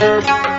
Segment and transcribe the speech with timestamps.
[0.00, 0.49] यहाँ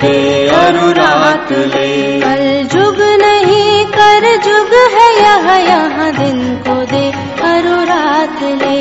[0.00, 0.16] दे
[0.56, 1.88] अरु रात ले
[2.22, 2.42] कल
[2.72, 7.04] जुग नहीं कर जुग है यह यहाँ दिन को दे
[7.50, 8.76] अरु रात ले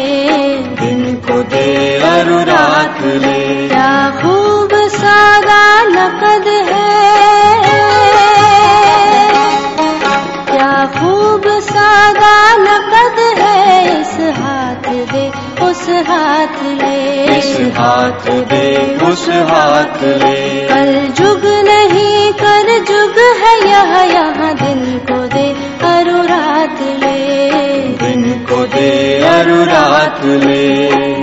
[0.81, 1.65] दिन को दे
[2.11, 3.74] अरु रात ले
[17.77, 25.27] हाथ दे उस हाथ ले। कल जुग नहीं कर जुग है यह यहाँ दिन को
[25.27, 25.47] दे
[25.83, 27.17] अरु रात ले।
[28.03, 28.89] दिन को दे
[29.23, 31.14] अरु रात ले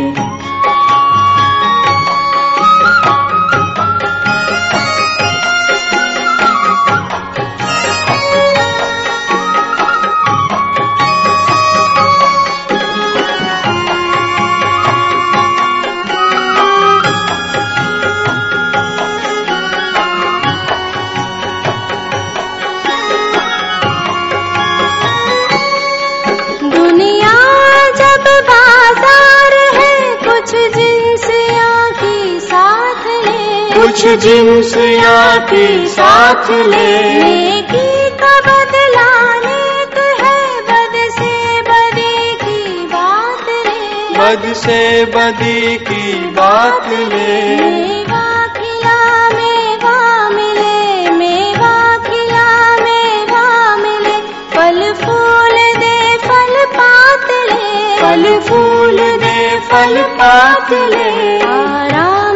[33.92, 42.86] कुछ जिन्स या के साथ ले। नेकी का बदला नेक है बद से बदी की
[42.86, 48.24] बात ले बद से बदी की बात ले। मेवा
[48.56, 48.96] खिला
[49.34, 49.98] मेवा
[50.30, 51.74] मिले मेवा
[52.08, 52.48] खिला
[52.80, 53.44] मेवा
[53.76, 54.16] मिले।
[54.54, 61.10] फल फूल दे फल पात ले। फल फूल दे फल पात ले।
[61.50, 62.31] आराम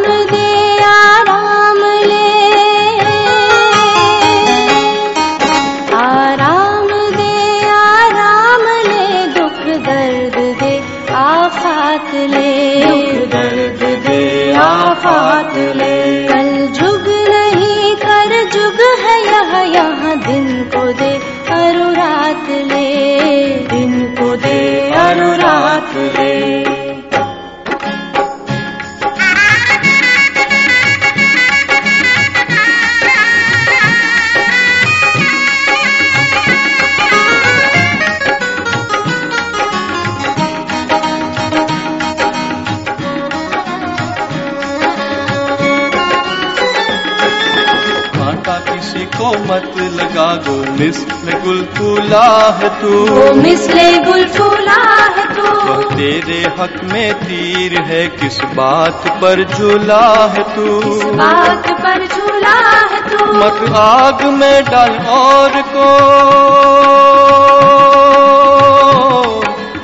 [49.33, 56.63] मत लगा दो। मिसल गुल फूला है तू। मिसले गुल फूला है तू। वह तेरे
[56.63, 60.81] हक में तीर है। किस बात पर झूला है तू।
[61.13, 65.87] बात पर झूला है तू। मत आग में डाल और को।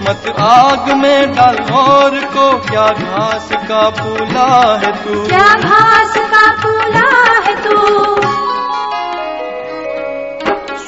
[0.03, 6.53] मत आग में डाल और को। क्या घास का फूला है तू। क्या घास का
[6.53, 8.22] फूला है तू।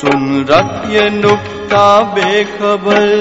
[0.05, 3.17] सुन रख ये नुक्ता बेखबर।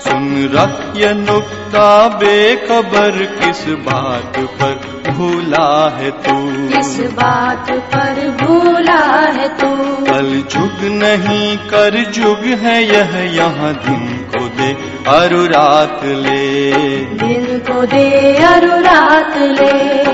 [0.00, 6.68] सुन रख ये नुक्ता बेखबर किस बात पर भूला है तू?
[6.76, 9.76] किस बात पर भूला है तू?
[10.12, 14.72] कल जुग नहीं कर जुग है यह यहाँ दिन को दे
[15.06, 16.70] अरु रात ले।
[17.00, 20.08] दिन को दे अरु रात ले।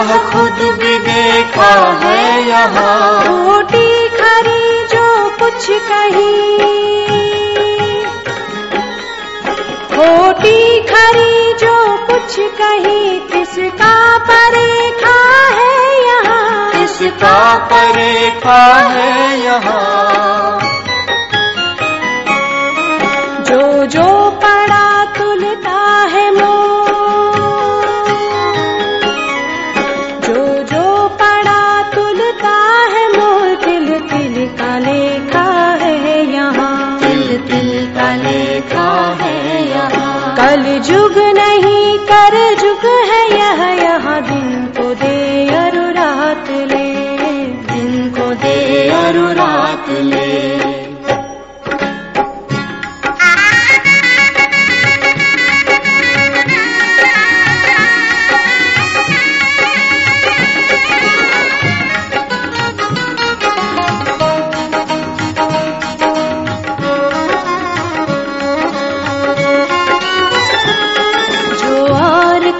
[0.00, 6.58] यहाँ खुद भी देखा है यहाँ। रोटी खरी जो कुछ कही।
[9.94, 15.18] खोटी खरी जो कुछ कही किसका परेखा
[15.58, 16.84] है यहाँ?
[16.84, 20.60] उसका परेखा है यहाँ?
[23.40, 24.19] जो जो
[40.50, 41.18] कल जुग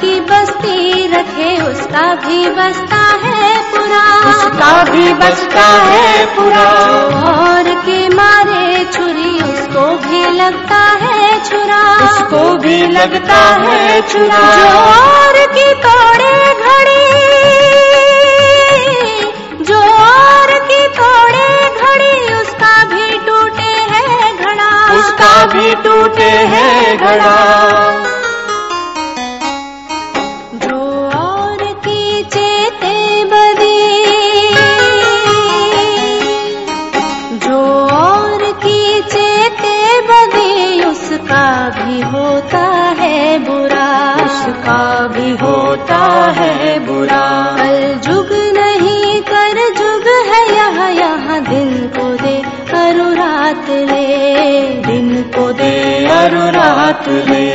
[0.00, 6.68] की बस्ती रखे उसका भी बसता है पूरा। उसका भी बसता है पूरा।
[7.40, 14.78] और के मारे छुरी उसको भी लगता है छुरा। उसको भी लगता है छुरा। जो
[14.78, 17.22] और की तोड़े घड़ी
[19.64, 27.99] जो और की तोड़े घड़ी उसका भी टूटे है घड़ा। उसका भी टूटे है घड़ा।
[56.89, 57.45] अरु रात ले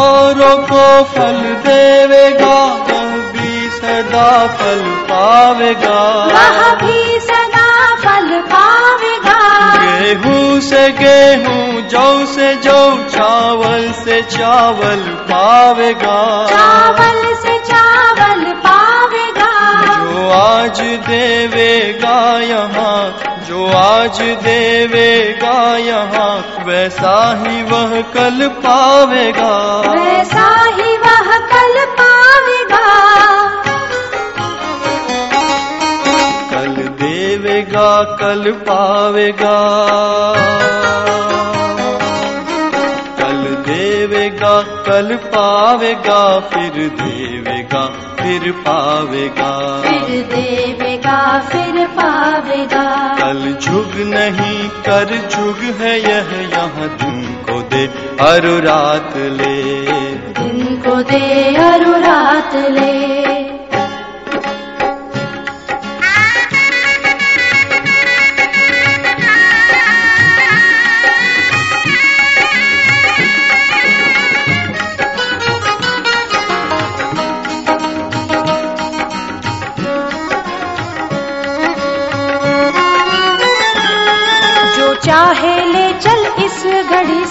[0.00, 0.84] औरों को
[1.14, 1.33] फल
[1.67, 2.55] देवेगा
[2.89, 5.99] वह भी सदा फल पावेगा।
[6.33, 7.69] वह भी सदा
[8.05, 9.39] फल पावेगा।
[9.83, 16.17] गेहूँ से गेहूँ जौ से जौ चावल से चावल पावेगा।
[16.49, 19.53] चावल से चावल पावेगा।
[19.87, 22.97] जो आज देवेगा यहाँ
[23.47, 26.33] जो आज देवेगा यहाँ
[26.67, 29.53] वैसा ही वह कल पावेगा।
[29.87, 30.47] वैसा
[38.25, 39.57] कल पावेगा।
[43.19, 54.69] कल देवेगा कल पावेगा फिर देवेगा फिर पावेगा। फिर देवेगा फिर पावेगा। कल झुग नहीं
[54.69, 57.87] कर झुग है यह यहाँ दिन को दे
[58.21, 59.81] अरु रात ले।
[60.31, 63.54] दिन को दे अरु रात ले।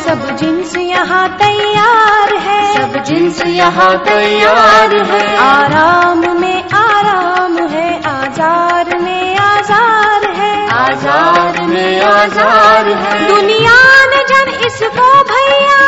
[0.05, 8.99] सब जिन्स यहाँ तैयार है। सब जिन्स यहाँ तैयार है। आराम में आराम है आजार
[8.99, 15.81] में आजार है। आजार में आजार है। दुनिया न जन इसको भैया।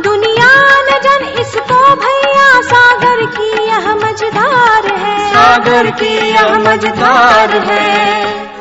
[0.00, 8.51] दुनिया न जन इसको भैया। सागर की यह मझधार है। सागर की यह मझधार है।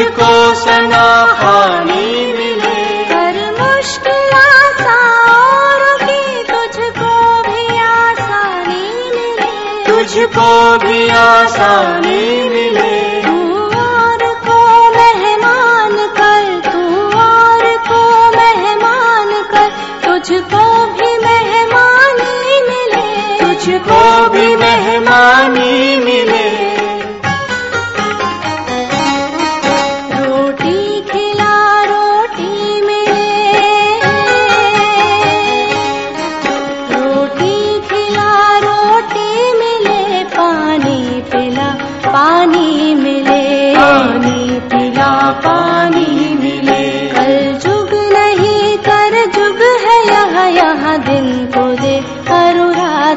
[0.00, 1.06] तुझको सना
[1.40, 2.76] पानी मिले।
[3.10, 4.30] हर मुश्किल
[6.04, 12.19] की तुझको भी आसानी मिले। तुझको भी आसानी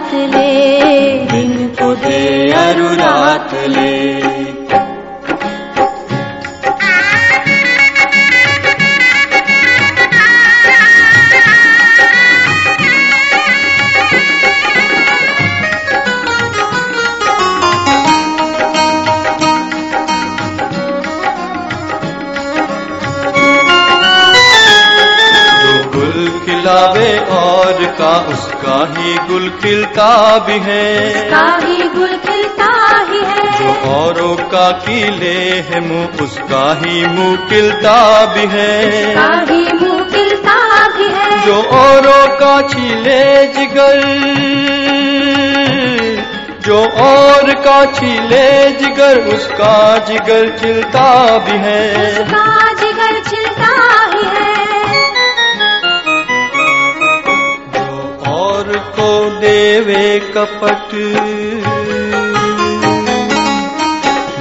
[0.03, 4.82] रात ले। दिन को दे अरु रात ले
[27.33, 32.71] और का उसका ही गुल खिलता भी है। का ही गुल खिलता
[33.11, 39.45] ही। है जो औरों का किले है मुँह उसका ही मुँह खिलता भी है। का
[39.49, 44.01] ही मुँह खिलता भी है। जो औरों का छीले जिगर
[46.61, 52.73] जो और का छीले जिगर उसका जिगर खिलता भी है। उसका
[59.03, 60.89] को देवे कपट।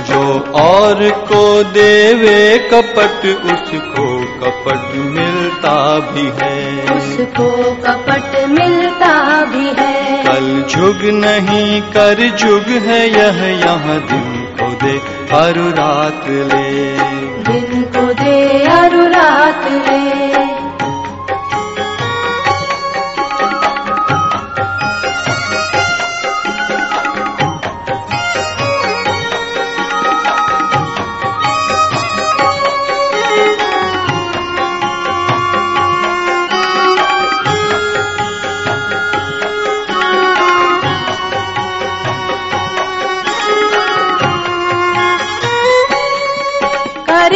[0.08, 10.24] जो और को देवे कपट उसको कपट मिलता भी है। उसको कपट मिलता भी है।
[10.24, 15.00] कल जुग नहीं कर जुग है यह यहाँ दिन को दे
[15.36, 16.98] हर रात ले।
[17.42, 20.31] दिन को दे हर रात ले।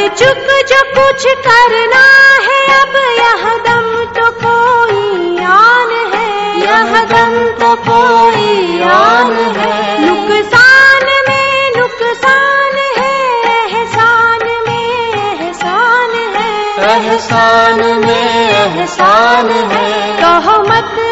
[0.08, 2.04] चुक जो कुछ करना
[2.46, 11.04] है अब यह दम तो कोई आन है। यह दम तो कोई आन है। नुकसान
[11.28, 13.14] में नुकसान है
[13.54, 21.05] एहसान में एहसान है। एहसान में एहसान है। तोहमत में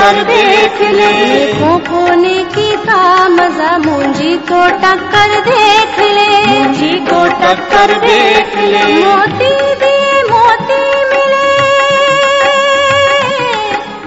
[0.00, 7.20] शक्कर देख ले। देखो खोने की का मज़ा मुंजी को टक्कर देख ले। मुंजी को
[7.42, 9.50] टक्कर देख ले। मोती
[9.82, 10.80] दिए मोती
[11.10, 11.50] मिले।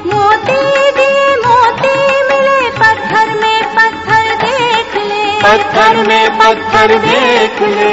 [0.07, 0.59] मोती
[0.97, 1.95] दिए मोती
[2.29, 7.92] मिले। पत्थर में पत्थर देख ले। पत्थर में पत्थर देख ले।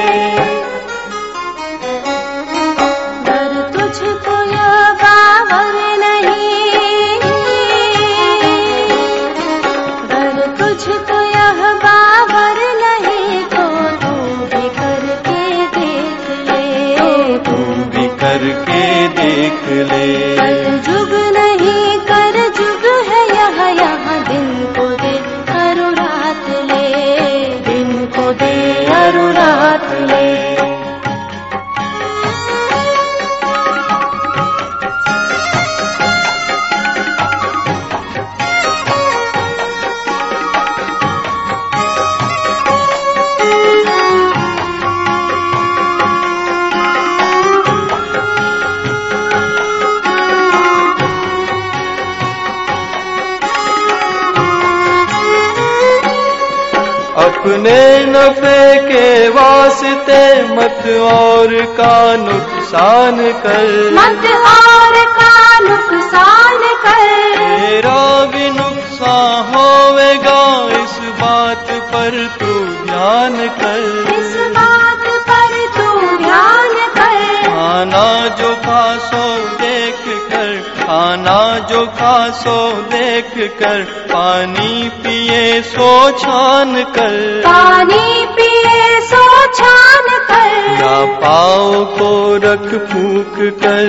[58.06, 60.82] नफे के वास्ते मत
[61.12, 67.06] और का नुकसान कर। मत और का नुकसान कर।
[67.36, 70.42] तेरा भी नुकसान होवेगा
[70.82, 72.52] इस बात पर तू
[72.84, 81.86] ध्यान कर। इस बात पर तू ध्यान कर। खाना जो खासो देख कर खाना जो
[81.86, 91.84] खासो देख कर पानी पिए सो छान कर। पानी पिए सो छान कर। या पाओ
[91.84, 93.86] को रख फूक कर।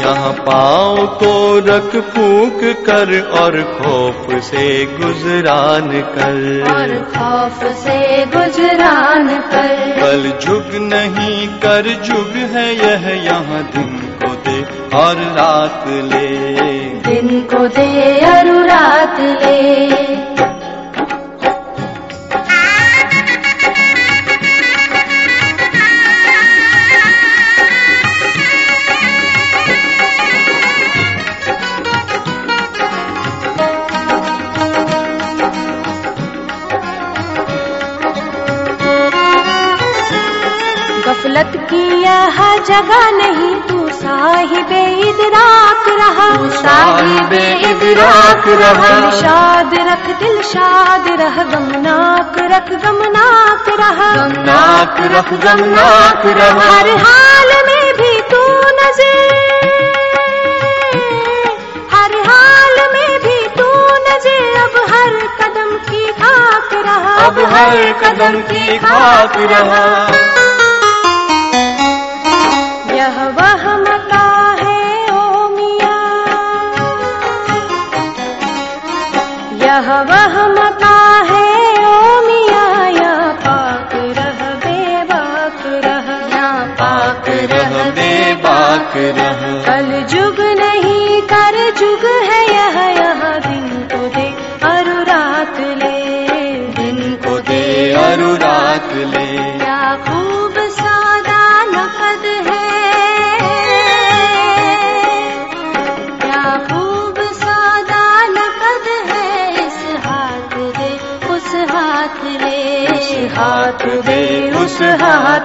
[0.00, 9.28] यहाँ पाओ को रख फूक कर और खौफ से गुजरान कर। और खौफ से गुजरान
[9.28, 14.09] कर। कल झुक नहीं कर झुक है यह यहाँ दिन।
[14.94, 16.28] और रात ले।
[17.06, 17.88] दिन को दे
[18.26, 19.60] और रात ले।
[41.06, 43.79] गफलत की यह जगह नहीं तू
[44.20, 44.72] साहिब
[45.08, 47.32] इदराक रहा। साहिब
[47.68, 56.68] इदराक रहा। शाद रख दिल शाद रह गमनाक रख गमनाक रहा। गमनाक रख गमनाक रहा।
[56.68, 58.42] हर हाल में भी तू
[58.80, 59.32] नज़र।
[61.94, 63.70] हर हाल में भी तू
[64.08, 70.39] नज़र। अब हर कदम की खाक रहा। अब हर कदम की खाक रहा।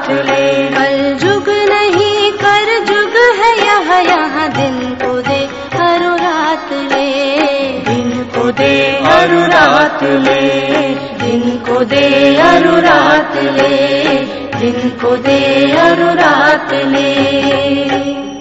[0.05, 6.69] हाथ ले कल जुग नहीं कर जुग है यह यहाँ दिन को दे हर रात
[6.73, 7.41] ले।
[7.79, 14.17] दिन को दे हर रात ले। दिन को दे हर रात ले।
[14.59, 15.39] दिन को दे
[15.73, 18.34] हर रात ले